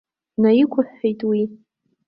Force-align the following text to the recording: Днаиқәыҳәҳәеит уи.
Днаиқәыҳәҳәеит 0.35 1.19
уи. 1.29 1.41